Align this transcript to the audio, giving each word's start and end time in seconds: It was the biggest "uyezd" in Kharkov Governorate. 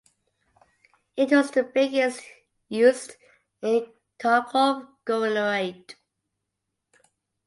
It 1.15 1.29
was 1.31 1.51
the 1.51 1.61
biggest 1.61 2.23
"uyezd" 2.71 3.17
in 3.61 3.85
Kharkov 4.17 4.87
Governorate. 5.05 5.93